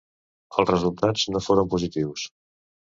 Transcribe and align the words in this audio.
Els 0.61 0.71
resultats 0.71 1.29
no 1.37 1.43
foren 1.51 1.71
positius. 1.77 2.29